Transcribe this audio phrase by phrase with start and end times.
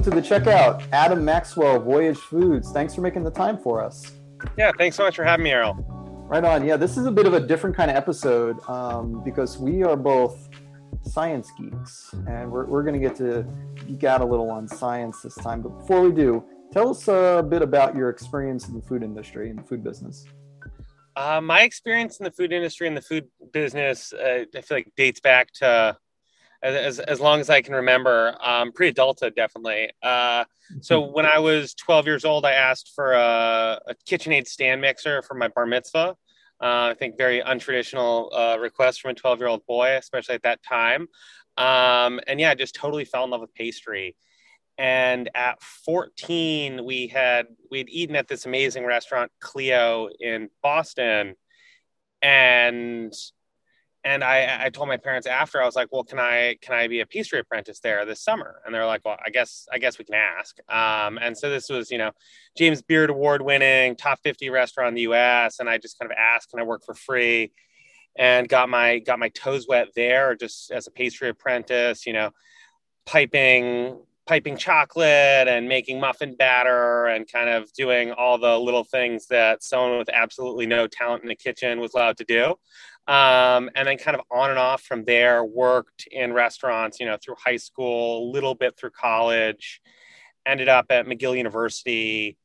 [0.00, 0.82] Welcome to the checkout.
[0.92, 2.72] Adam Maxwell, Voyage Foods.
[2.72, 4.12] Thanks for making the time for us.
[4.56, 5.74] Yeah, thanks so much for having me, Errol.
[6.26, 6.64] Right on.
[6.64, 9.96] Yeah, this is a bit of a different kind of episode um, because we are
[9.96, 10.48] both
[11.02, 13.46] science geeks and we're, we're going to get to
[13.86, 15.60] geek out a little on science this time.
[15.60, 19.50] But before we do, tell us a bit about your experience in the food industry
[19.50, 20.24] and the food business.
[21.14, 24.92] Uh, my experience in the food industry and the food business, uh, I feel like
[24.96, 25.98] dates back to
[26.62, 29.90] as, as long as I can remember, um, pre adulthood, definitely.
[30.02, 30.44] Uh,
[30.80, 35.22] so when I was 12 years old, I asked for a, a KitchenAid stand mixer
[35.22, 36.16] for my bar mitzvah.
[36.62, 40.42] Uh, I think very untraditional uh, request from a 12 year old boy, especially at
[40.42, 41.08] that time.
[41.56, 44.16] Um, and yeah, I just totally fell in love with pastry.
[44.76, 51.34] And at 14, we had we'd eaten at this amazing restaurant, Clio, in Boston,
[52.22, 53.12] and
[54.02, 56.88] and I, I told my parents after I was like, well, can I can I
[56.88, 58.62] be a pastry apprentice there this summer?
[58.64, 60.56] And they're like, well, I guess I guess we can ask.
[60.70, 62.12] Um, and so this was, you know,
[62.56, 65.60] James Beard Award winning top 50 restaurant in the U.S.
[65.60, 67.52] And I just kind of asked, can I work for free?
[68.16, 72.06] And got my got my toes wet there, just as a pastry apprentice.
[72.06, 72.30] You know,
[73.04, 73.98] piping
[74.30, 79.60] piping chocolate and making muffin batter and kind of doing all the little things that
[79.60, 82.54] someone with absolutely no talent in the kitchen was allowed to do.
[83.10, 87.16] Um, and then kind of on and off from there, worked in restaurants, you know,
[87.20, 89.80] through high school, a little bit through college,
[90.46, 92.38] ended up at McGill University,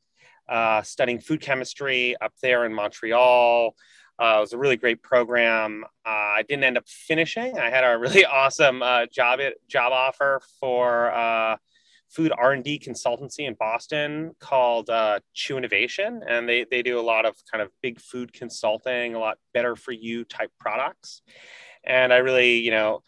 [0.50, 3.76] uh, studying food chemistry up there in Montreal.
[4.20, 5.84] Uh, it was a really great program.
[6.04, 7.60] Uh, I didn't end up finishing.
[7.60, 11.58] I had a really awesome uh, job job offer for uh,
[12.10, 17.26] food r&d consultancy in boston called uh, chew innovation and they, they do a lot
[17.26, 21.22] of kind of big food consulting a lot better for you type products.
[21.84, 23.04] And i really you know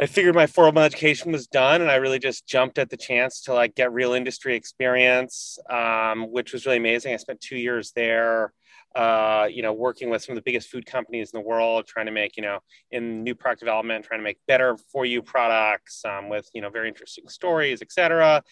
[0.00, 3.42] i figured my formal education was done and i really just jumped at the chance
[3.42, 7.12] to like get real industry experience um, which was really amazing.
[7.12, 8.52] I spent two years there
[8.94, 12.06] uh, you know, working with some of the biggest food companies in the world, trying
[12.06, 12.58] to make, you know,
[12.90, 16.70] in new product development, trying to make better for you products um, with, you know,
[16.70, 18.42] very interesting stories, etc.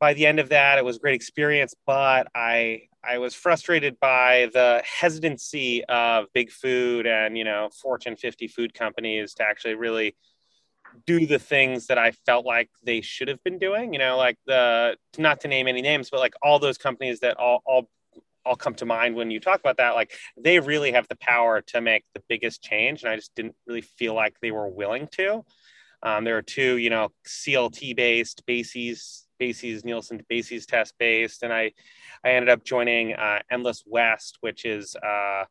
[0.00, 4.00] By the end of that, it was a great experience, but I I was frustrated
[4.00, 9.74] by the hesitancy of big food and you know Fortune 50 food companies to actually
[9.74, 10.16] really
[11.06, 13.92] do the things that I felt like they should have been doing.
[13.92, 17.36] You know, like the not to name any names, but like all those companies that
[17.36, 17.88] all all
[18.44, 21.60] all come to mind when you talk about that like they really have the power
[21.60, 25.08] to make the biggest change and i just didn't really feel like they were willing
[25.12, 25.44] to.
[26.02, 31.52] Um, there are two you know clt based bases bases nielsen bases test based and
[31.52, 31.72] i
[32.22, 35.44] i ended up joining uh, endless west which is uh,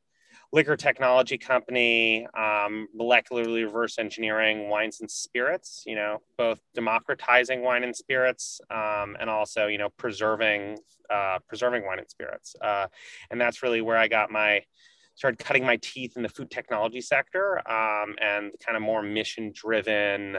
[0.53, 7.83] liquor technology company, um, molecularly reverse engineering wines and spirits, you know, both democratizing wine
[7.83, 10.77] and spirits um, and also, you know, preserving,
[11.09, 12.55] uh, preserving wine and spirits.
[12.61, 12.85] Uh,
[13.31, 14.61] and that's really where I got my,
[15.15, 19.51] started cutting my teeth in the food technology sector um, and kind of more mission
[19.55, 20.37] driven,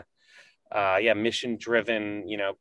[0.70, 2.52] uh, yeah, mission driven, you know,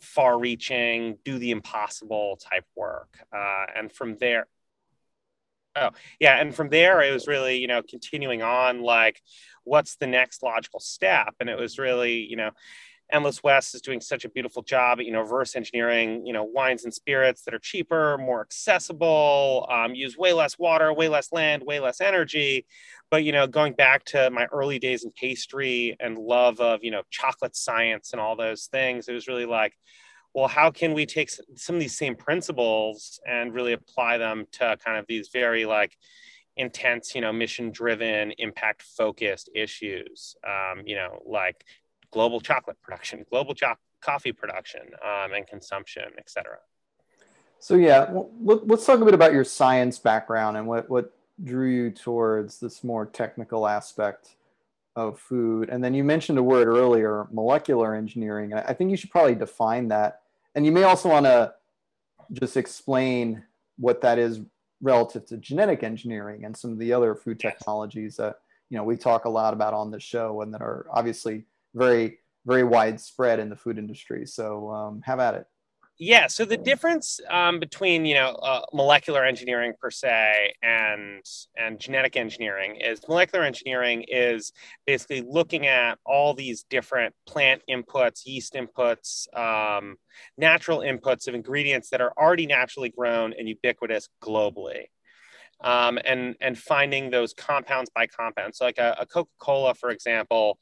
[0.00, 3.18] far reaching, do the impossible type work.
[3.32, 4.46] Uh, and from there,
[5.76, 5.90] Oh,
[6.20, 6.40] yeah.
[6.40, 9.20] And from there, it was really, you know, continuing on like,
[9.64, 11.34] what's the next logical step?
[11.40, 12.50] And it was really, you know,
[13.12, 16.44] Endless West is doing such a beautiful job at, you know, reverse engineering, you know,
[16.44, 21.32] wines and spirits that are cheaper, more accessible, um, use way less water, way less
[21.32, 22.66] land, way less energy.
[23.10, 26.90] But, you know, going back to my early days in pastry and love of, you
[26.90, 29.74] know, chocolate science and all those things, it was really like,
[30.34, 34.76] well, how can we take some of these same principles and really apply them to
[34.84, 35.96] kind of these very like
[36.56, 41.64] intense, you know, mission driven, impact focused issues, um, you know, like
[42.12, 46.58] global chocolate production, global cho- coffee production um, and consumption, et cetera.
[47.60, 51.68] So yeah, well, let's talk a bit about your science background and what, what drew
[51.68, 54.36] you towards this more technical aspect
[54.96, 55.70] of food.
[55.70, 58.52] And then you mentioned a word earlier, molecular engineering.
[58.52, 60.20] I think you should probably define that
[60.54, 61.52] and you may also want to
[62.32, 63.44] just explain
[63.76, 64.40] what that is
[64.80, 68.36] relative to genetic engineering and some of the other food technologies that
[68.70, 72.18] you know we talk a lot about on the show and that are obviously very
[72.46, 74.26] very widespread in the food industry.
[74.26, 75.46] So um, have at it
[75.98, 81.24] yeah so the difference um, between you know uh, molecular engineering per se and
[81.56, 84.52] and genetic engineering is molecular engineering is
[84.86, 89.96] basically looking at all these different plant inputs yeast inputs um,
[90.36, 94.86] natural inputs of ingredients that are already naturally grown and ubiquitous globally
[95.62, 98.58] um, and and finding those compounds by compounds.
[98.58, 100.58] So like a, a Coca-Cola, for example,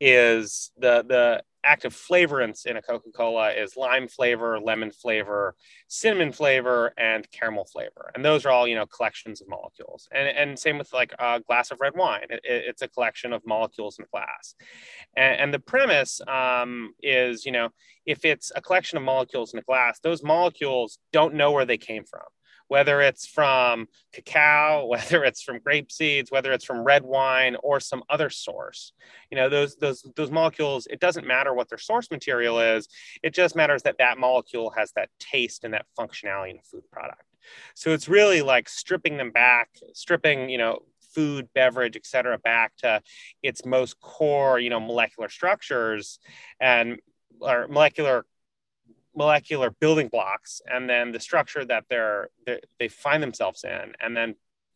[0.00, 5.54] is the the active flavorants in a Coca-Cola is lime flavor, lemon flavor,
[5.88, 8.10] cinnamon flavor, and caramel flavor.
[8.14, 10.08] And those are all, you know, collections of molecules.
[10.12, 12.26] And, and same with like a glass of red wine.
[12.30, 14.54] It, it's a collection of molecules in a glass.
[15.16, 17.70] And, and the premise um, is, you know,
[18.06, 21.78] if it's a collection of molecules in a glass, those molecules don't know where they
[21.78, 22.22] came from
[22.68, 27.80] whether it's from cacao, whether it's from grape seeds, whether it's from red wine or
[27.80, 28.92] some other source.
[29.30, 32.88] You know, those those those molecules, it doesn't matter what their source material is.
[33.22, 36.84] It just matters that that molecule has that taste and that functionality in a food
[36.90, 37.22] product.
[37.74, 40.80] So it's really like stripping them back, stripping, you know,
[41.14, 43.02] food, beverage, et cetera, back to
[43.42, 46.18] its most core, you know, molecular structures
[46.60, 46.98] and
[47.40, 48.26] or molecular
[49.16, 54.16] molecular building blocks and then the structure that they're, they're they find themselves in and
[54.16, 54.34] then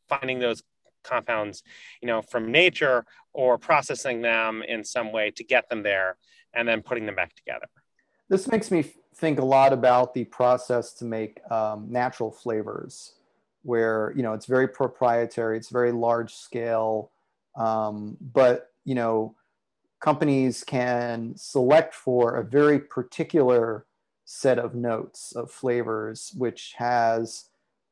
[0.09, 0.63] finding those
[1.03, 1.63] compounds
[2.03, 6.17] you know from nature or processing them in some way to get them there
[6.53, 7.67] and then putting them back together.
[8.29, 8.85] This makes me
[9.15, 13.15] think a lot about the process to make um, natural flavors
[13.63, 17.11] where you know it's very proprietary it's very large scale
[17.57, 19.35] um, but you know
[20.01, 23.85] companies can select for a very particular
[24.33, 27.47] set of notes of flavors, which has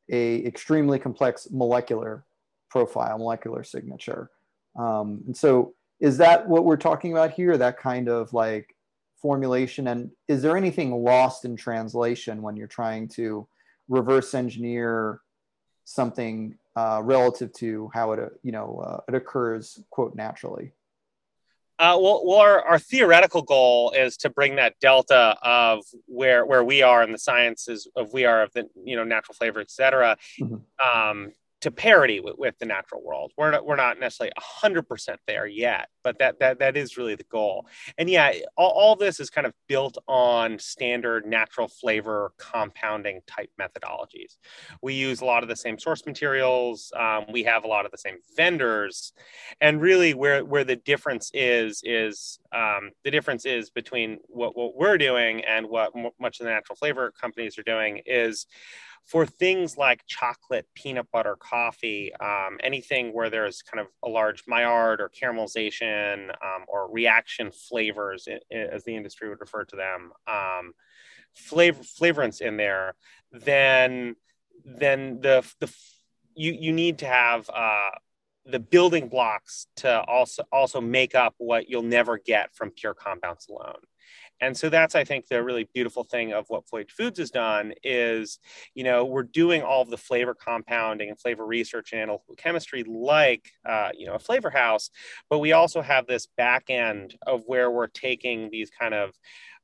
[0.08, 2.24] a extremely complex molecular
[2.70, 4.30] profile, molecular signature.
[4.78, 8.76] Um, and so is that what we're talking about here, that kind of like
[9.20, 9.88] formulation?
[9.88, 13.48] And is there anything lost in translation when you're trying to
[13.88, 15.20] reverse engineer
[15.86, 20.70] something uh, relative to how it, you know, uh, it occurs, quote, naturally?
[21.78, 26.64] Uh, well, well our, our theoretical goal is to bring that delta of where where
[26.64, 29.70] we are in the sciences of we are of the you know natural flavor, et
[29.70, 31.10] cetera, mm-hmm.
[31.10, 33.32] um, to parity with, with the natural world.
[33.36, 34.32] We're not, we're not necessarily
[34.62, 37.66] 100% there yet, but that, that, that is really the goal.
[37.96, 43.50] And yeah, all, all this is kind of built on standard natural flavor compounding type
[43.60, 44.36] methodologies.
[44.82, 46.92] We use a lot of the same source materials.
[46.96, 49.12] Um, we have a lot of the same vendors.
[49.60, 54.76] And really where, where the difference is, is um, the difference is between what, what
[54.76, 58.46] we're doing and what much of the natural flavor companies are doing is
[59.08, 64.44] for things like chocolate, peanut butter, coffee, um, anything where there's kind of a large
[64.46, 70.74] Maillard or caramelization um, or reaction flavors, as the industry would refer to them, um,
[71.34, 72.94] flavor flavorants in there,
[73.32, 74.14] then
[74.64, 75.72] then the the
[76.34, 77.90] you you need to have uh,
[78.44, 83.48] the building blocks to also also make up what you'll never get from pure compounds
[83.48, 83.80] alone
[84.40, 87.72] and so that's i think the really beautiful thing of what Voyage foods has done
[87.82, 88.38] is
[88.74, 92.84] you know we're doing all of the flavor compounding and flavor research and analytical chemistry
[92.84, 94.90] like uh, you know a flavor house
[95.30, 99.12] but we also have this back end of where we're taking these kind of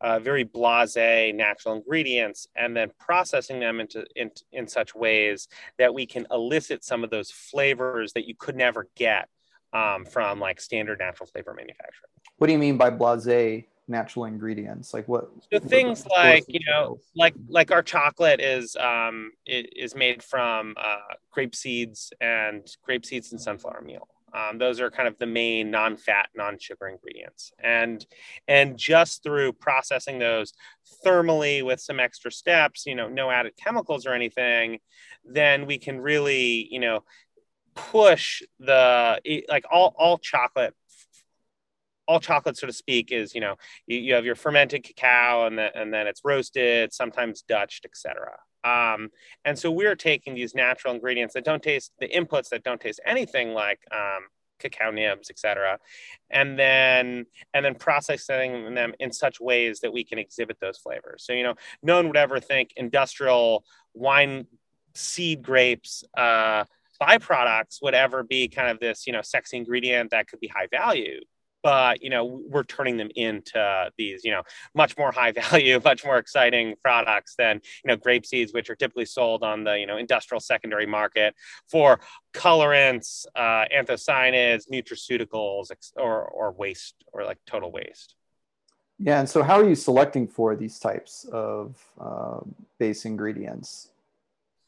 [0.01, 0.97] uh, very blase
[1.35, 5.49] natural ingredients and then processing them into in, in such ways
[5.79, 9.29] that we can elicit some of those flavors that you could never get
[9.73, 12.11] um, from like standard natural flavor manufacturing.
[12.39, 14.95] What do you mean by blase natural ingredients?
[14.95, 19.95] Like what so things what like you know like like our chocolate is um is
[19.95, 24.09] made from uh, grape seeds and grape seeds and sunflower meal.
[24.35, 27.53] Um, those are kind of the main non-fat non-sugar ingredients.
[27.63, 28.05] And
[28.49, 30.53] and just through processing those
[31.05, 34.79] thermally with some extra steps you know no added chemicals or anything
[35.25, 37.05] then we can really you know
[37.75, 40.75] push the like all all chocolate
[42.07, 43.57] all chocolate, so to speak, is you know
[43.87, 48.33] you, you have your fermented cacao and then and then it's roasted, sometimes Dutched, etc.
[48.65, 49.11] Um,
[49.45, 53.01] and so we're taking these natural ingredients that don't taste the inputs that don't taste
[53.05, 54.25] anything like um,
[54.59, 55.79] cacao nibs, etc.,
[56.31, 61.25] and then and then processing them in such ways that we can exhibit those flavors.
[61.27, 64.47] So you know, no one would ever think industrial wine
[64.95, 66.05] seed grapes.
[66.17, 66.65] Uh,
[67.03, 70.69] byproducts would ever be kind of this you know sexy ingredient that could be high
[70.71, 71.21] value
[71.65, 74.43] but you know we're turning them into these you know
[74.75, 78.77] much more high value much more exciting products than you know grape seeds which are
[78.77, 81.35] typically sold on the you know industrial secondary market
[81.69, 81.99] for
[82.33, 88.15] colorants uh, anthocyanins nutraceuticals or or waste or like total waste.
[88.99, 92.41] Yeah and so how are you selecting for these types of uh,
[92.79, 93.89] base ingredients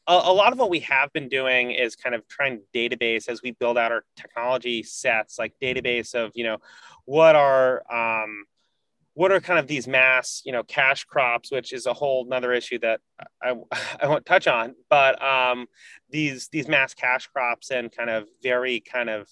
[0.07, 3.27] a, a, lot of what we have been doing is kind of trying to database
[3.27, 6.57] as we build out our technology sets, like database of, you know,
[7.05, 8.45] what are, um,
[9.13, 12.53] what are kind of these mass, you know, cash crops, which is a whole another
[12.53, 13.01] issue that
[13.41, 13.55] I,
[14.01, 15.65] I won't touch on, but um,
[16.09, 19.27] these these mass cash crops and kind of very kind of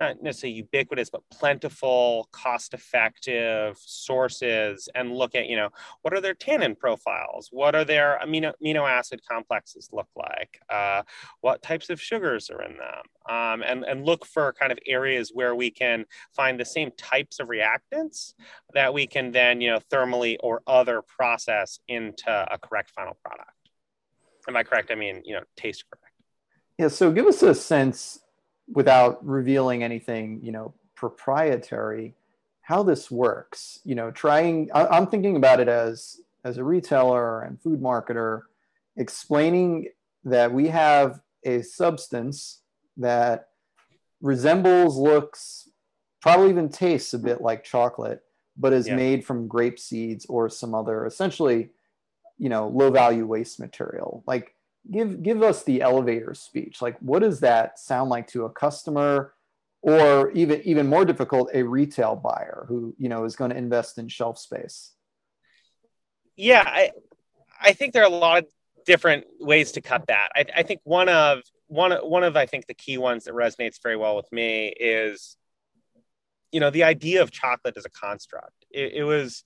[0.00, 5.68] not necessarily ubiquitous, but plentiful, cost effective sources and look at, you know,
[6.02, 7.48] what are their tannin profiles?
[7.52, 10.60] What are their amino, amino acid complexes look like?
[10.68, 11.02] Uh,
[11.42, 13.02] what types of sugars are in them?
[13.28, 17.38] Um, and, and look for kind of areas where we can find the same types
[17.38, 18.34] of reactants
[18.72, 23.50] that we can then, you know, thermally or other process into a correct final product.
[24.48, 24.90] Am I correct?
[24.90, 26.06] I mean, you know, taste correct.
[26.78, 26.88] Yeah.
[26.88, 28.20] So give us a sense
[28.72, 32.14] without revealing anything, you know, proprietary,
[32.62, 33.80] how this works.
[33.84, 34.70] You know, trying.
[34.74, 38.42] I, I'm thinking about it as as a retailer and food marketer,
[38.96, 39.88] explaining
[40.24, 42.60] that we have a substance
[42.96, 43.48] that
[44.20, 45.68] resembles, looks,
[46.20, 48.22] probably even tastes a bit like chocolate,
[48.56, 48.96] but is yeah.
[48.96, 51.70] made from grape seeds or some other essentially,
[52.38, 54.22] you know, low value waste material.
[54.26, 54.54] Like
[54.90, 56.80] give give us the elevator speech.
[56.80, 59.34] Like what does that sound like to a customer
[59.82, 63.98] or even even more difficult a retail buyer who you know is going to invest
[63.98, 64.92] in shelf space?
[66.36, 66.90] Yeah i
[67.60, 68.46] i think there are a lot of
[68.86, 70.30] different ways to cut that.
[70.34, 73.76] I, I think one of one one of i think the key ones that resonates
[73.82, 75.36] very well with me is
[76.52, 78.64] you know the idea of chocolate as a construct.
[78.70, 79.44] It, it was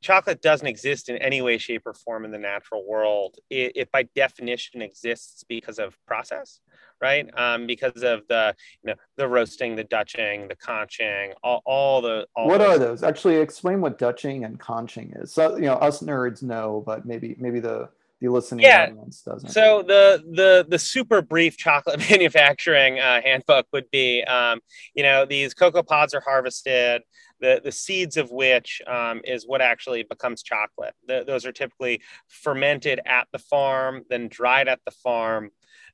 [0.00, 3.92] chocolate doesn't exist in any way shape or form in the natural world it, it
[3.92, 6.60] by definition exists because of process
[7.00, 12.00] right um, because of the you know the roasting the dutching the conching all, all
[12.00, 12.76] the all what those.
[12.76, 16.82] are those actually explain what dutching and conching is so you know us nerds know
[16.86, 17.88] but maybe maybe the
[18.20, 18.84] the listening yeah.
[18.84, 19.50] audience doesn't.
[19.50, 24.60] So the the the super brief chocolate manufacturing uh, handbook would be, um,
[24.94, 27.02] you know, these cocoa pods are harvested
[27.40, 30.94] the, the seeds of which um, is what actually becomes chocolate.
[31.06, 35.50] The, those are typically fermented at the farm, then dried at the farm,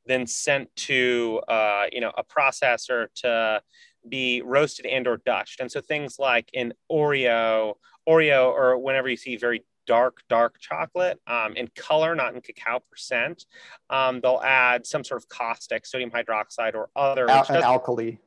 [0.07, 3.63] then sent to uh, you know a processor to
[4.09, 5.61] be roasted and or dutched.
[5.61, 7.75] And so things like in Oreo,
[8.09, 12.81] Oreo, or whenever you see very dark, dark chocolate um, in color, not in cacao
[12.91, 13.47] percent,
[13.91, 18.19] um, they'll add some sort of caustic, sodium hydroxide, or other Al- an alkali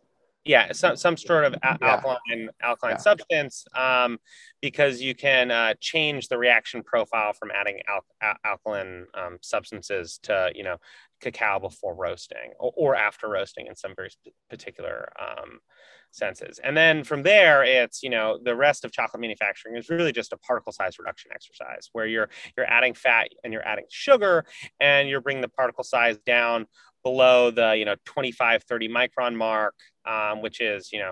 [0.48, 1.78] yeah some, some sort of yeah.
[1.82, 2.98] alkaline alkaline yeah.
[2.98, 4.18] substance um,
[4.62, 10.20] because you can uh, change the reaction profile from adding al- al- alkaline um, substances
[10.24, 10.78] to you know
[11.22, 14.10] cacao before roasting or, or after roasting in some very
[14.50, 15.60] particular um,
[16.12, 16.60] senses.
[16.64, 20.34] And then from there it's you know the rest of chocolate manufacturing is really just
[20.34, 24.46] a particle size reduction exercise where you're you're adding fat and you're adding sugar
[24.80, 26.66] and you're bringing the particle size down
[27.04, 31.12] below the you know 25 30 micron mark um, which is you know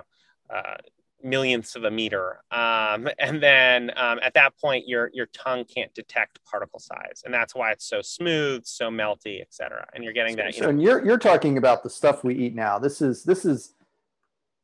[0.52, 0.76] uh,
[1.22, 2.40] millionths of a meter.
[2.50, 7.22] Um, and then um, at that point your your tongue can't detect particle size.
[7.24, 10.70] And that's why it's so smooth so melty etc and you're getting that you so
[10.70, 12.78] know, you're you're talking about the stuff we eat now.
[12.78, 13.74] This is this is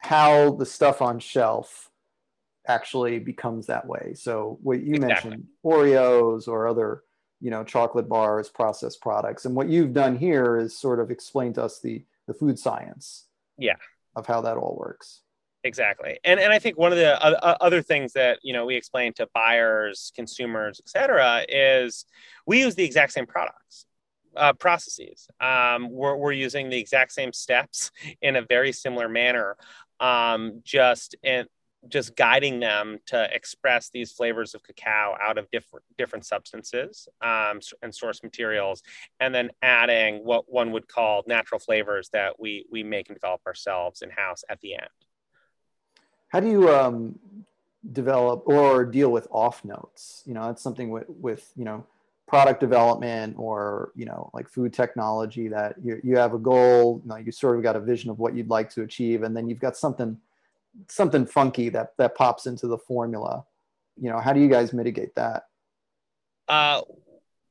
[0.03, 1.91] how the stuff on shelf
[2.67, 4.15] actually becomes that way.
[4.15, 5.31] So what you exactly.
[5.31, 7.03] mentioned oreos or other
[7.41, 9.45] you know chocolate bars processed products.
[9.45, 13.27] And what you've done here is sort of explain to us the the food science
[13.59, 13.75] yeah.
[14.15, 15.23] of how that all works.
[15.65, 16.19] Exactly.
[16.25, 17.23] And and i think one of the
[17.63, 22.05] other things that you know we explain to buyers consumers etc is
[22.47, 23.87] we use the exact same products
[24.37, 25.29] uh, processes.
[25.41, 27.91] Um, we're, we're using the exact same steps
[28.23, 29.57] in a very similar manner
[30.01, 31.47] um, just and
[31.89, 37.61] just guiding them to express these flavors of cacao out of different different substances um,
[37.83, 38.83] and source materials,
[39.21, 43.41] and then adding what one would call natural flavors that we we make and develop
[43.47, 44.89] ourselves in house at the end.
[46.29, 47.19] How do you um,
[47.91, 50.23] develop or deal with off notes?
[50.25, 51.87] You know, that's something with with you know
[52.33, 57.09] product development or you know like food technology that you, you have a goal you
[57.11, 59.51] know you sort of got a vision of what you'd like to achieve and then
[59.51, 60.17] you've got something
[60.89, 63.45] something funky that that pops into the formula.
[64.01, 65.43] You know how do you guys mitigate that?
[66.49, 66.81] Uh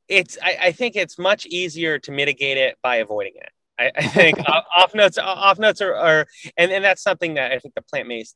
[0.08, 4.08] it's I, I think it's much easier to mitigate it by avoiding it I, I
[4.08, 7.82] think off notes off notes are, are and, and that's something that I think the
[7.82, 8.36] plant based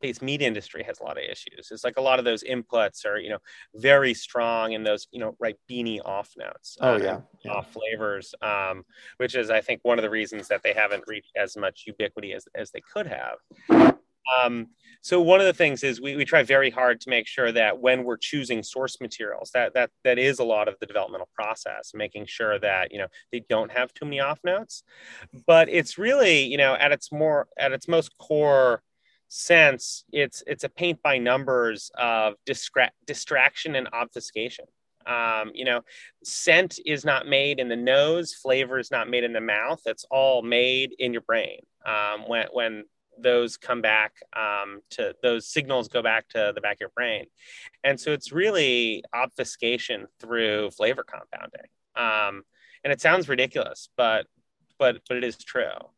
[0.00, 1.68] based meat industry has a lot of issues.
[1.70, 3.38] It's like a lot of those inputs are you know
[3.74, 6.76] very strong in those you know right beanie off notes.
[6.80, 8.84] Oh um, yeah, yeah, off flavors, um,
[9.16, 12.32] which is I think one of the reasons that they haven't reached as much ubiquity
[12.32, 13.96] as as they could have.
[14.42, 14.68] Um,
[15.00, 17.80] so one of the things is we, we try very hard to make sure that
[17.80, 21.90] when we're choosing source materials, that that that is a lot of the developmental process,
[21.92, 24.84] making sure that you know they don't have too many off notes.
[25.46, 28.82] But it's really you know at its more at its most core
[29.28, 34.66] sense, it's it's a paint by numbers of distra- distraction and obfuscation.
[35.06, 35.80] Um, you know,
[36.22, 39.80] scent is not made in the nose, flavor is not made in the mouth.
[39.86, 41.60] It's all made in your brain.
[41.84, 42.84] Um, when when
[43.18, 47.26] those come back um, to those signals go back to the back of your brain.
[47.84, 51.68] And so it's really obfuscation through flavor compounding.
[51.94, 52.42] Um,
[52.84, 54.26] and it sounds ridiculous but
[54.78, 55.90] but but it is true.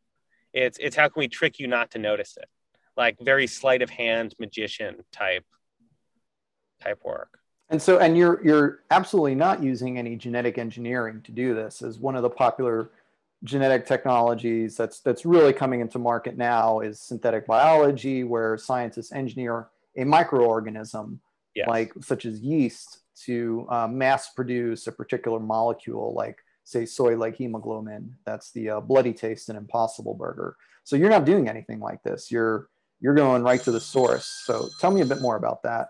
[0.53, 2.49] It's it's how can we trick you not to notice it?
[2.97, 5.45] Like very sleight of hand magician type
[6.83, 7.39] type work.
[7.71, 11.99] And so and you're you're absolutely not using any genetic engineering to do this as
[11.99, 12.91] one of the popular
[13.45, 19.69] genetic technologies that's that's really coming into market now is synthetic biology where scientists engineer
[19.97, 21.19] a microorganism
[21.55, 21.69] yes.
[21.69, 27.37] like such as yeast to uh, mass produce a particular molecule like say soy like
[27.37, 28.17] hemoglobin.
[28.25, 30.57] That's the uh, bloody taste in impossible burger.
[30.83, 32.31] So you're not doing anything like this.
[32.31, 32.69] You're
[33.01, 34.43] you're going right to the source.
[34.45, 35.89] So tell me a bit more about that.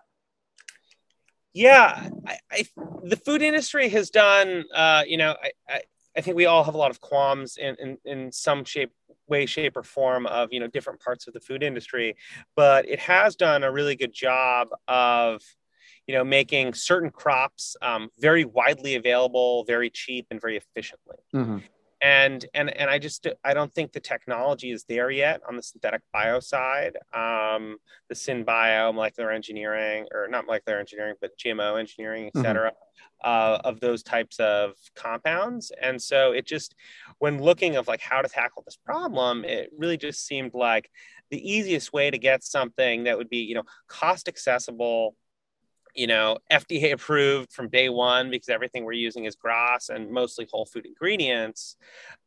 [1.53, 2.67] Yeah I, I,
[3.05, 5.37] the food industry has done uh, you know
[5.69, 5.83] I,
[6.17, 8.93] I think we all have a lot of qualms in, in, in some shape,
[9.29, 12.17] way, shape, or form of you know different parts of the food industry,
[12.57, 15.43] but it has done a really good job of
[16.07, 21.17] you know making certain crops um, very widely available, very cheap, and very efficiently.
[21.35, 21.59] Mm-hmm
[22.05, 25.63] and and and I just I don't think the technology is there yet on the
[25.63, 26.99] synthetic bio side.
[27.15, 27.79] Um,
[28.11, 33.31] the syn bio, molecular engineering, or not molecular engineering, but GMO engineering, et cetera, mm-hmm.
[33.31, 35.73] uh, of those types of compounds.
[35.81, 36.75] And so it just,
[37.21, 40.91] when looking of like how to tackle this problem, it really just seemed like
[41.31, 45.17] the easiest way to get something that would be you know cost accessible
[45.95, 50.47] you know, FDA approved from day one because everything we're using is GRAS and mostly
[50.51, 51.77] whole food ingredients.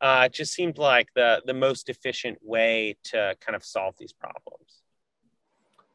[0.00, 4.12] Uh, it just seemed like the the most efficient way to kind of solve these
[4.12, 4.82] problems.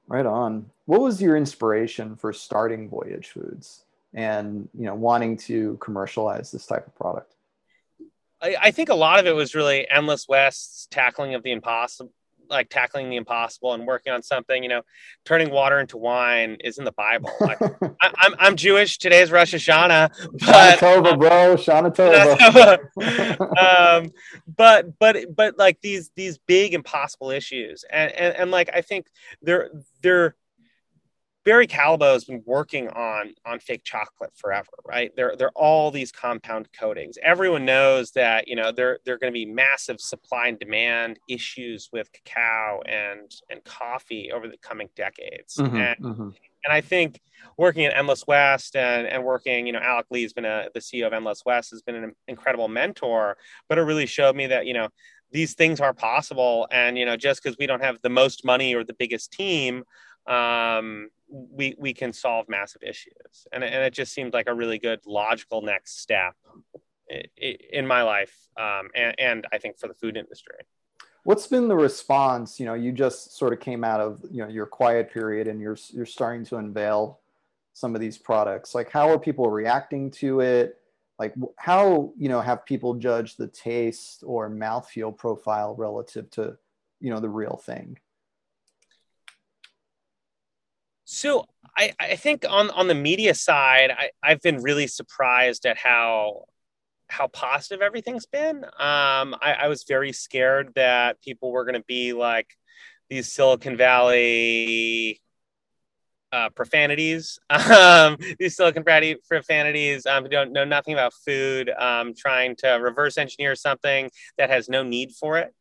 [0.07, 0.69] Right on.
[0.85, 6.65] What was your inspiration for starting Voyage Foods and you know wanting to commercialize this
[6.65, 7.33] type of product?
[8.41, 12.11] I, I think a lot of it was really Endless West's tackling of the impossible
[12.49, 14.81] like tackling the impossible and working on something, you know,
[15.25, 17.29] turning water into wine is in the Bible.
[17.43, 18.97] Like, I, am I'm, I'm Jewish.
[18.99, 20.11] Today's Rosh Hashanah.
[20.31, 21.55] But, Shana Tova, bro.
[21.57, 21.93] Shana
[22.95, 24.01] Tova.
[24.05, 24.11] um,
[24.47, 29.07] but but but like these these big impossible issues, and and, and like I think
[29.41, 29.69] they're
[30.01, 30.35] they're
[31.45, 35.11] Barry Callebaut has been working on on fake chocolate forever, right?
[35.15, 37.17] There, there are all these compound coatings.
[37.21, 41.19] Everyone knows that you know there there are going to be massive supply and demand
[41.27, 45.55] issues with cacao and and coffee over the coming decades.
[45.57, 46.29] Mm-hmm, and, mm-hmm.
[46.63, 47.19] and I think
[47.57, 51.07] working at Endless West and, and working, you know, Alec Lee's been a, the CEO
[51.07, 54.73] of Endless West has been an incredible mentor, but it really showed me that, you
[54.73, 54.87] know,
[55.31, 56.67] these things are possible.
[56.71, 59.83] And, you know, just because we don't have the most money or the biggest team,
[60.27, 63.47] um, we we can solve massive issues.
[63.51, 66.35] And, and it just seemed like a really good logical next step
[67.37, 70.55] in my life um, and, and i think for the food industry.
[71.25, 72.59] What's been the response?
[72.59, 75.59] You know you just sort of came out of you know your quiet period and
[75.59, 77.19] you're you're starting to unveil
[77.73, 78.75] some of these products.
[78.75, 80.79] Like how are people reacting to it?
[81.19, 86.57] Like how you know have people judged the taste or mouthfeel profile relative to
[86.99, 87.97] you know the real thing
[91.13, 91.45] so
[91.77, 96.45] I, I think on, on the media side, I, I've been really surprised at how
[97.07, 98.63] how positive everything's been.
[98.63, 102.47] Um, I, I was very scared that people were going to be like
[103.09, 105.21] these Silicon Valley
[106.31, 112.15] uh, profanities, um, these Silicon Valley profanities um, who don't know nothing about food, um,
[112.15, 115.53] trying to reverse engineer something that has no need for it.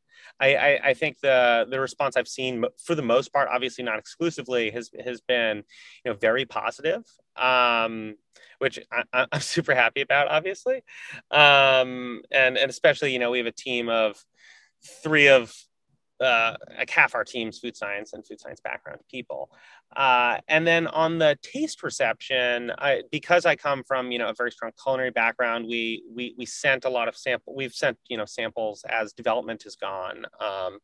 [0.43, 4.01] I, I, I, think the the response I've seen for the most part, obviously not
[4.01, 5.59] exclusively, has has been
[6.05, 7.05] you know very positive,
[7.37, 8.17] um,
[8.59, 10.83] which I, am super happy about, obviously,
[11.31, 14.23] um, and and especially you know we have a team of
[15.05, 15.55] three of
[16.23, 19.51] uh, like half our team's food science and food science background people.
[19.97, 24.35] Uh, and then on the taste reception, I, because I come from you know a
[24.35, 27.55] very strong culinary background, we we we sent a lot of sample.
[27.55, 30.25] We've sent you know samples as development has gone.
[30.41, 30.79] Um,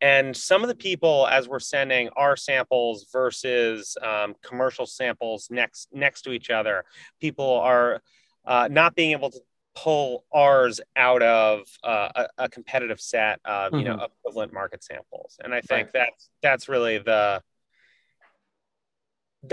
[0.00, 5.88] and some of the people, as we're sending our samples versus um, commercial samples next
[5.92, 6.84] next to each other,
[7.20, 8.02] people are
[8.44, 9.40] uh, not being able to
[9.74, 13.78] pull ours out of uh, a, a, competitive set of mm-hmm.
[13.78, 14.04] you know mm-hmm.
[14.20, 15.92] equivalent market samples and i think right.
[15.92, 17.42] that's that's really the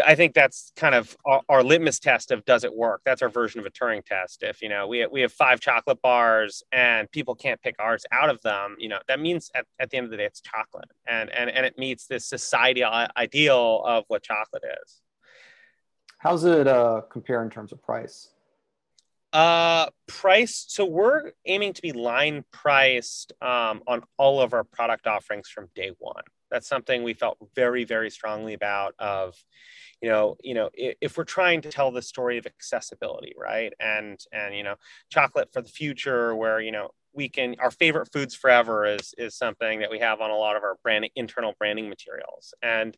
[0.05, 3.01] I think that's kind of our, our, litmus test of does it work.
[3.05, 4.43] That's our version of a Turing test.
[4.43, 8.29] If you know we we have five chocolate bars and people can't pick ours out
[8.29, 10.89] of them, you know that means at, at the end of the day it's chocolate,
[11.07, 15.01] and and and it meets this society ideal of what chocolate is.
[16.19, 18.29] How's it uh, compare in terms of price?
[19.33, 20.65] Uh, price.
[20.67, 25.69] So we're aiming to be line priced um, on all of our product offerings from
[25.73, 26.23] day one.
[26.49, 28.93] That's something we felt very, very strongly about.
[28.99, 29.35] Of,
[30.01, 33.71] you know, you know, if, if we're trying to tell the story of accessibility, right,
[33.79, 34.75] and and you know,
[35.09, 39.35] chocolate for the future, where you know we can our favorite foods forever is is
[39.35, 42.53] something that we have on a lot of our brand internal branding materials.
[42.61, 42.97] And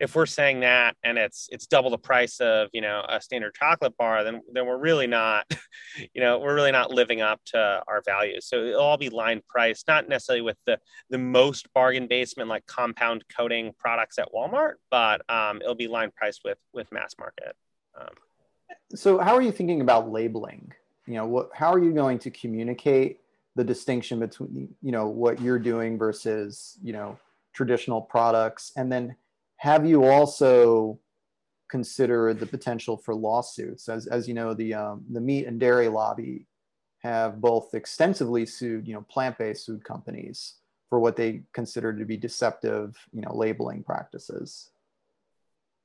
[0.00, 3.54] if we're saying that and it's it's double the price of you know a standard
[3.54, 5.44] chocolate bar then then we're really not
[6.14, 8.46] you know we're really not living up to our values.
[8.46, 10.78] So it'll all be line price not necessarily with the
[11.10, 16.10] the most bargain basement like compound coating products at walmart but um, it'll be line
[16.14, 17.56] priced with with mass market
[18.00, 18.14] um,
[18.94, 20.72] so how are you thinking about labeling?
[21.06, 23.20] You know what how are you going to communicate
[23.58, 27.18] the distinction between you know what you're doing versus you know
[27.52, 28.72] traditional products?
[28.76, 29.16] And then
[29.56, 31.00] have you also
[31.68, 33.88] considered the potential for lawsuits?
[33.88, 36.46] As, as you know the um, the meat and dairy lobby
[37.02, 40.54] have both extensively sued you know plant-based food companies
[40.88, 44.70] for what they consider to be deceptive you know labeling practices.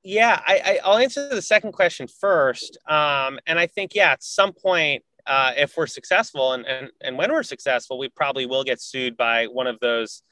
[0.04, 2.78] Yeah I, I will answer the second question first.
[2.88, 7.18] Um, and i think yeah at some point uh, if we're successful and, and and
[7.18, 10.24] when we're successful, we probably will get sued by one of those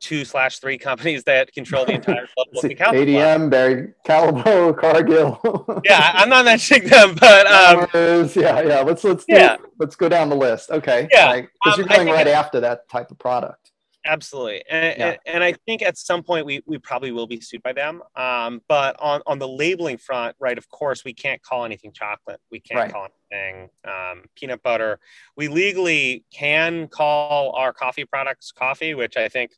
[0.00, 5.40] two slash three companies that control the entire global ADM, Barry Callebaut, Cargill.
[5.84, 7.88] yeah, I'm not mentioning them, but um,
[8.34, 8.80] yeah, yeah.
[8.80, 9.56] Let's let's yeah.
[9.78, 10.70] let's go down the list.
[10.70, 13.71] Okay, yeah, because um, you're going right after that type of product.
[14.04, 15.06] Absolutely, and, yeah.
[15.06, 18.02] and, and, I think at some point we, we probably will be sued by them.
[18.16, 20.58] Um, but on, on the labeling front, right?
[20.58, 22.40] Of course, we can't call anything chocolate.
[22.50, 22.92] We can't right.
[22.92, 24.98] call anything um, peanut butter.
[25.36, 29.52] We legally can call our coffee products coffee, which I think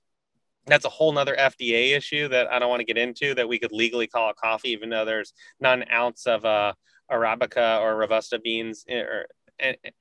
[0.66, 3.34] that's a whole nother FDA issue that I don't want to get into.
[3.34, 6.74] That we could legally call it coffee, even though there's not an ounce of uh,
[7.10, 9.26] arabica or robusta beans eh, or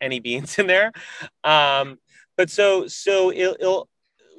[0.01, 0.91] any beans in there.
[1.43, 1.99] Um,
[2.37, 3.87] but so so it, will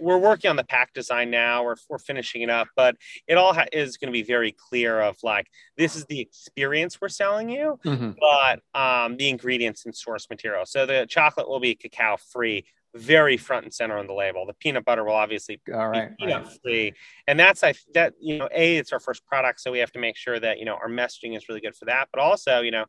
[0.04, 1.64] we're working on the pack design now.
[1.64, 5.00] We're, we're finishing it up, but it all ha- is going to be very clear
[5.00, 8.10] of like this is the experience we're selling you, mm-hmm.
[8.20, 10.66] but um, the ingredients and source material.
[10.66, 14.46] So the chocolate will be cacao free, very front and center on the label.
[14.46, 16.58] The peanut butter will obviously All right, be peanut right.
[16.62, 16.92] free,
[17.26, 19.98] and that's I that you know a it's our first product, so we have to
[19.98, 22.08] make sure that you know our messaging is really good for that.
[22.12, 22.84] But also, you know,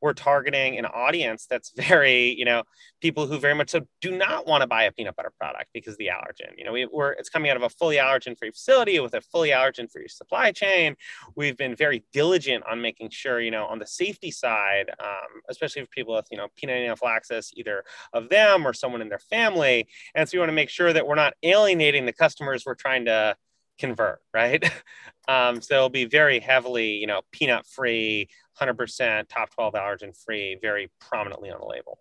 [0.00, 2.62] we're targeting an audience that's very you know
[3.00, 5.94] people who very much so do not want to buy a peanut butter product because
[5.94, 6.56] of the allergen.
[6.56, 9.20] You know, we, are it's coming out of a fully allergen free facility with a
[9.20, 10.96] fully allergen free supply chain.
[11.36, 15.82] We've been very diligent on making sure you know on the safety side, um, especially
[15.82, 19.88] for people with you know peanut anaphylaxis, either of them or someone in their family.
[20.14, 23.06] And so we want to make sure that we're not alienating the customers we're trying
[23.06, 23.36] to
[23.78, 24.70] convert, right?
[25.28, 28.28] Um, so it'll be very heavily, you know, peanut free,
[28.60, 31.98] 100% top 12 allergen free, very prominently on the label.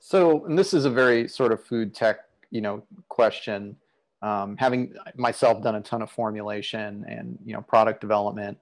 [0.00, 3.76] So, and this is a very sort of food tech, you know, question.
[4.22, 8.58] Um, having myself done a ton of formulation and you know product development,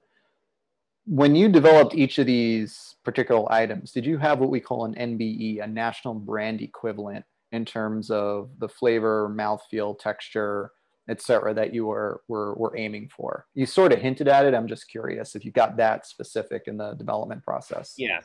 [1.04, 4.94] when you developed each of these particular items, did you have what we call an
[4.94, 10.72] NBE, a national brand equivalent in terms of the flavor, mouthfeel, texture,
[11.08, 13.46] etc., that you were, were were aiming for.
[13.54, 14.54] You sort of hinted at it.
[14.54, 17.94] I'm just curious if you got that specific in the development process.
[17.96, 18.20] Yeah.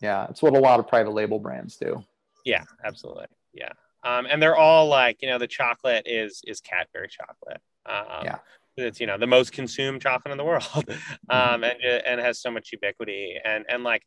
[0.00, 2.02] Yeah, it's what a lot of private label brands do.
[2.44, 3.26] Yeah, absolutely.
[3.52, 3.72] Yeah.
[4.02, 7.60] Um, and they're all like, you know, the chocolate is is Cadbury chocolate.
[7.86, 8.38] Um, yeah.
[8.76, 11.30] It's you know the most consumed chocolate in the world, mm-hmm.
[11.30, 14.02] um, and and has so much ubiquity and and like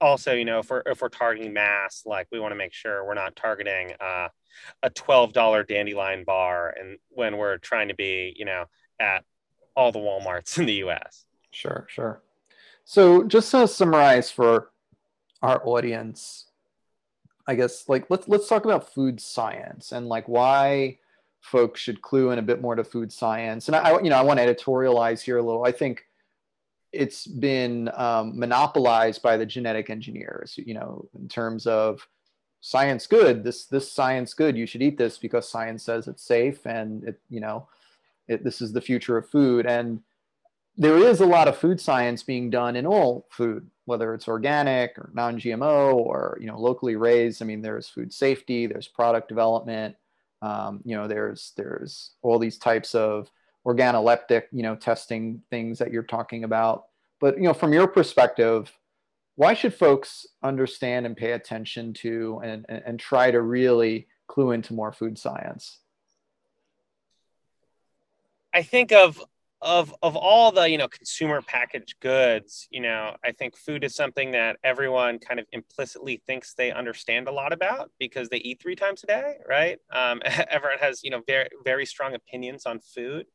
[0.00, 3.04] also, you know, if we're if we're targeting mass, like we want to make sure
[3.04, 4.28] we're not targeting uh,
[4.82, 8.64] a twelve dollar dandelion bar, and when we're trying to be, you know,
[9.00, 9.24] at
[9.74, 11.24] all the WalMarts in the U.S.
[11.50, 12.22] Sure, sure.
[12.84, 14.70] So just to summarize for
[15.42, 16.46] our audience,
[17.46, 20.98] I guess like let's let's talk about food science and like why
[21.40, 23.68] folks should clue in a bit more to food science.
[23.68, 25.64] And I, you know, I want to editorialize here a little.
[25.64, 26.05] I think
[26.92, 32.06] it's been um, monopolized by the genetic engineers you know in terms of
[32.60, 36.64] science good this this science good you should eat this because science says it's safe
[36.66, 37.66] and it you know
[38.28, 39.66] it, this is the future of food.
[39.66, 40.00] And
[40.76, 44.98] there is a lot of food science being done in all food whether it's organic
[44.98, 47.40] or non-gmo or you know locally raised.
[47.40, 49.94] I mean there's food safety there's product development
[50.42, 53.30] um, you know there's there's all these types of
[53.66, 56.84] organoleptic, you know, testing things that you're talking about.
[57.20, 58.72] But you know, from your perspective,
[59.34, 64.52] why should folks understand and pay attention to and, and, and try to really clue
[64.52, 65.78] into more food science?
[68.54, 69.22] I think of
[69.62, 73.94] of of all the you know consumer packaged goods you know i think food is
[73.94, 78.60] something that everyone kind of implicitly thinks they understand a lot about because they eat
[78.60, 79.78] three times a day right?
[79.90, 83.26] Um, everyone has you know very very strong opinions on food.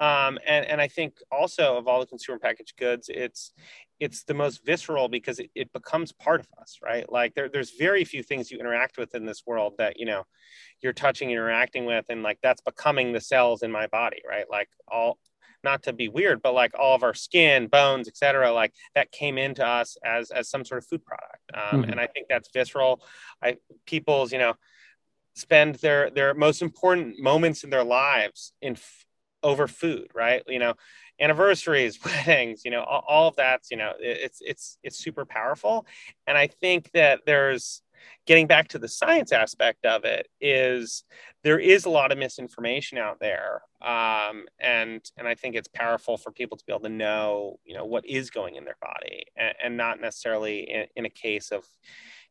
[0.00, 3.52] Um, and and i think also of all the consumer packaged goods it's
[4.00, 7.10] it's the most visceral because it, it becomes part of us right?
[7.10, 10.24] Like there, there's very few things you interact with in this world that you know
[10.80, 14.46] you're touching interacting with and like that's becoming the cells in my body right?
[14.50, 15.18] Like all
[15.64, 19.38] not to be weird, but like all of our skin, bones, etc., like that came
[19.38, 21.90] into us as as some sort of food product, um, mm-hmm.
[21.90, 23.02] and I think that's visceral.
[23.42, 24.54] I people's you know
[25.34, 29.04] spend their their most important moments in their lives in f-
[29.42, 30.42] over food, right?
[30.46, 30.74] You know,
[31.20, 35.86] anniversaries, weddings, you know, all, all of that's you know it's it's it's super powerful,
[36.26, 37.82] and I think that there's
[38.26, 41.04] getting back to the science aspect of it is
[41.42, 46.16] there is a lot of misinformation out there um, and and i think it's powerful
[46.16, 49.24] for people to be able to know you know what is going in their body
[49.36, 51.64] and, and not necessarily in, in, a case of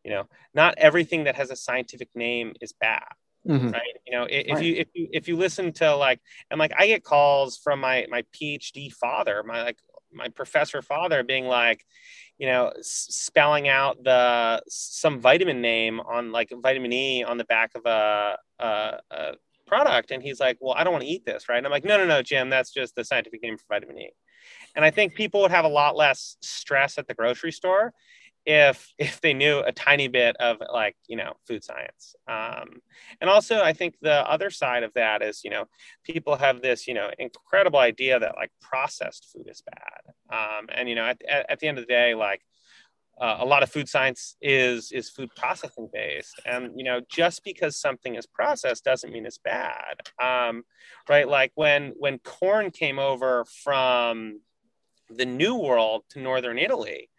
[0.04, 3.04] you know not everything that has a scientific name is bad
[3.48, 3.70] Mm-hmm.
[3.70, 4.64] right you know if right.
[4.64, 6.20] you if you if you listen to like
[6.52, 9.78] and like i get calls from my my phd father my like
[10.14, 11.86] my professor father being like
[12.40, 17.76] you know, spelling out the some vitamin name on like vitamin E on the back
[17.76, 19.32] of a, a, a
[19.68, 21.84] product, and he's like, "Well, I don't want to eat this, right?" And I'm like,
[21.84, 24.12] "No, no, no, Jim, that's just the scientific name for vitamin E."
[24.74, 27.94] And I think people would have a lot less stress at the grocery store
[28.50, 32.16] if if they knew a tiny bit of like you know food science.
[32.28, 32.82] Um,
[33.22, 35.66] and also i think the other side of that is you know
[36.04, 40.02] people have this you know incredible idea that like processed food is bad.
[40.36, 42.42] Um, and you know at, at, at, the end of the day like
[43.22, 46.42] uh, a lot of food science is is food processing based.
[46.44, 49.96] And you know just because something is processed doesn't mean it's bad.
[50.20, 50.64] Um,
[51.08, 51.28] right?
[51.28, 54.42] Like when when corn came over from
[55.10, 57.10] the new world to northern italy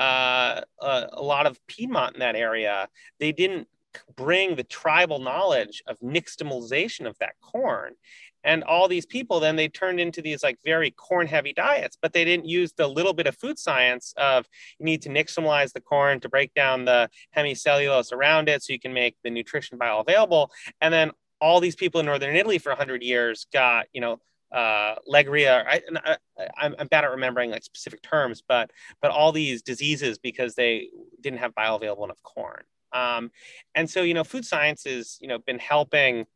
[0.00, 3.68] uh, a, a lot of Piedmont in that area, they didn't
[4.16, 7.94] bring the tribal knowledge of nixtamalization of that corn.
[8.42, 12.14] And all these people then they turned into these like very corn heavy diets but
[12.14, 14.46] they didn't use the little bit of food science of
[14.78, 18.80] you need to nixtamalize the corn to break down the hemicellulose around it so you
[18.80, 20.48] can make the nutrition bioavailable.
[20.80, 21.10] And then
[21.40, 24.20] all these people in northern italy for 100 years got you know
[24.52, 25.64] uh, legria.
[25.66, 26.16] I,
[26.56, 30.88] I, am bad at remembering like specific terms, but but all these diseases because they
[31.20, 32.62] didn't have bioavailable enough corn.
[32.92, 33.30] Um,
[33.74, 36.26] and so you know, food science has you know been helping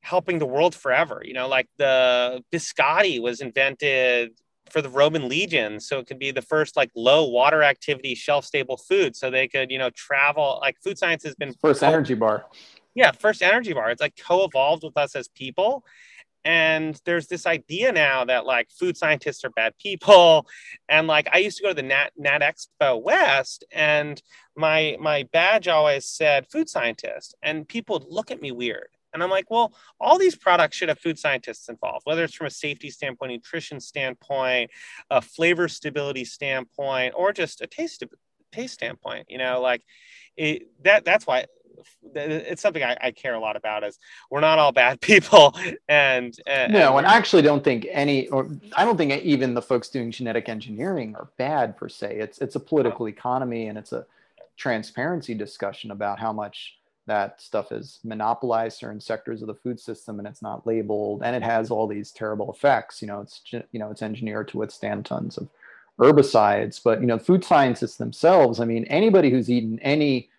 [0.00, 1.22] helping the world forever.
[1.24, 4.30] You know, like the biscotti was invented
[4.70, 8.44] for the Roman legion, so it could be the first like low water activity shelf
[8.44, 10.58] stable food, so they could you know travel.
[10.60, 12.46] Like food science has been first energy bar.
[12.94, 13.90] Yeah, first energy bar.
[13.90, 15.84] It's like co-evolved with us as people,
[16.44, 20.46] and there's this idea now that like food scientists are bad people.
[20.90, 24.20] And like i used to go to the nat, nat expo west and
[24.56, 28.88] my my badge always said food scientist and people would look at me weird.
[29.12, 32.46] And i'm like well all these products should have food scientists involved whether it's from
[32.46, 34.70] a safety standpoint nutrition standpoint
[35.10, 38.02] a flavor stability standpoint or just a taste
[38.52, 39.82] taste standpoint you know like
[40.36, 41.44] it, that that's why
[42.14, 43.98] it's something I, I, care a lot about is
[44.30, 45.54] we're not all bad people
[45.88, 49.62] and, and no and i actually don't think any or i don't think even the
[49.62, 52.16] folks doing genetic engineering are bad per se.
[52.18, 54.06] It's it's a political economy and it's a
[54.56, 60.18] transparency discussion about how much that stuff is monopolized certain sectors of the food system
[60.18, 63.00] and it's not labeled and it has all these terrible effects.
[63.00, 65.48] You know it's you know it's engineered to withstand tons of
[65.98, 70.30] herbicides but you know food scientists themselves i mean anybody who's eaten any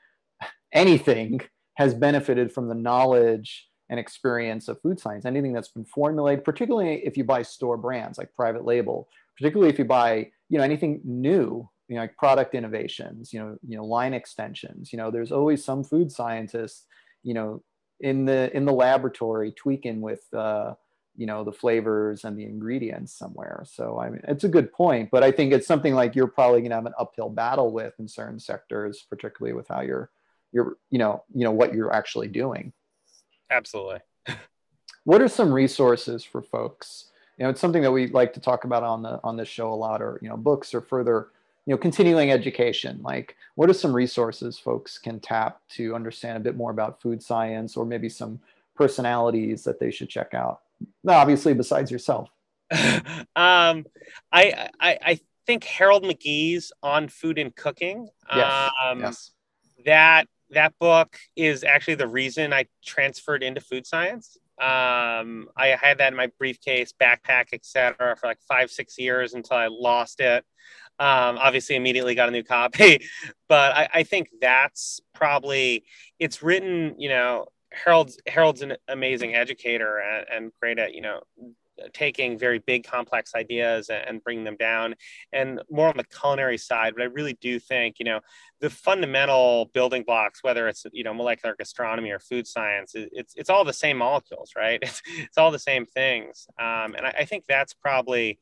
[0.74, 1.42] anything
[1.76, 5.26] has benefited from the knowledge and experience of food science.
[5.26, 9.80] Anything that's been formulated, particularly if you buy store brands like private label, particularly if
[9.80, 13.86] you buy, you know, anything new, you know, like product innovations, you know, you know,
[13.86, 14.94] line extensions.
[14.94, 16.86] You know, there's always some food scientist,
[17.24, 17.64] you know,
[18.00, 20.74] in the in the laboratory tweaking with uh,
[21.16, 25.10] you know the flavors and the ingredients somewhere so i mean it's a good point
[25.12, 27.94] but i think it's something like you're probably going to have an uphill battle with
[28.00, 30.10] in certain sectors particularly with how you're
[30.52, 32.74] you're you know you know what you're actually doing.
[33.50, 34.00] Absolutely.
[35.06, 37.06] What are some resources for folks?
[37.38, 39.72] You know it's something that we like to talk about on the on this show
[39.72, 41.30] a lot or you know books or further
[41.66, 43.00] you know continuing education.
[43.02, 47.24] Like what are some resources folks can tap to understand a bit more about food
[47.24, 48.40] science or maybe some
[48.76, 50.62] personalities that they should check out?
[51.04, 52.30] No, obviously besides yourself.
[53.36, 53.86] Um
[54.32, 58.10] I, I i think harold mcgee's on food and cooking.
[58.36, 59.32] Yes, um yes.
[59.86, 64.38] that that book is actually the reason I transferred into food science.
[64.60, 69.58] Um, I had that in my briefcase, backpack, etc., for like five, six years until
[69.58, 70.44] I lost it.
[71.00, 73.06] Um, obviously, immediately got a new copy,
[73.48, 75.86] but I, I think that's probably
[76.20, 76.96] it's written.
[76.98, 81.22] You know, Harold's Harold's an amazing educator and, and great at you know
[81.94, 84.96] taking very big complex ideas and, bringing them down.
[85.32, 88.20] And more on the culinary side but i really do think you know
[88.60, 93.50] the fundamental building blocks whether it's you know molecular gastronomy or food science it's it's
[93.50, 94.80] all the same molecules right?
[94.90, 96.48] It's, it's all the same things.
[96.60, 98.40] Um, and I, I think that's probably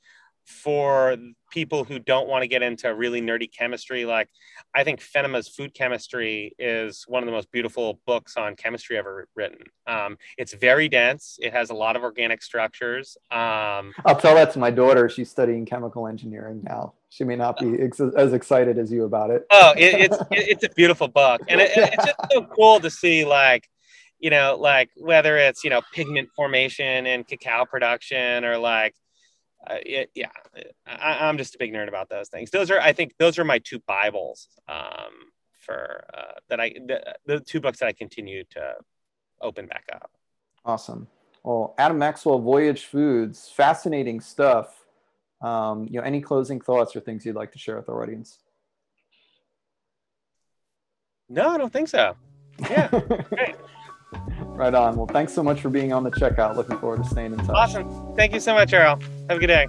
[0.47, 1.17] for
[1.51, 4.29] people who don't want to get into really nerdy chemistry like
[4.73, 9.27] i think Fennema's food chemistry is one of the most beautiful books on chemistry ever
[9.35, 9.59] written.
[9.85, 11.37] Um, it's very dense.
[11.41, 13.17] It has a lot of organic structures.
[13.31, 15.09] Um, i'll tell that to my daughter.
[15.09, 16.93] She's studying chemical engineering now.
[17.09, 19.45] She may not be ex- as excited as you about it.
[19.51, 21.41] Oh it, it's it, it's a beautiful book.
[21.47, 23.67] And it, it's just so cool to see like
[24.19, 28.95] you know like whether it's you know pigment formation in cacao production or like
[29.69, 30.29] uh, yeah,
[30.85, 32.51] I, am just a big nerd about those things.
[32.51, 37.15] Those are, I think, those are my two Bibles um, for uh, that I the,
[37.25, 38.75] the two books that I continue to
[39.41, 40.11] open back up.
[40.65, 41.07] Awesome.
[41.43, 44.73] Well, Adam Maxwell, Voyage Foods, fascinating stuff.
[45.41, 48.39] Um, you know, any closing thoughts or things you'd like to share with our audience?
[51.29, 52.15] No, I don't think so.
[52.69, 52.87] Yeah,
[53.29, 53.55] great.
[54.57, 54.95] Right on.
[54.95, 56.55] Well, thanks so much for being on the checkout.
[56.55, 57.49] Looking forward to staying in touch.
[57.51, 58.15] Awesome.
[58.15, 58.99] Thank you so much, Earl.
[59.29, 59.67] Have a good day.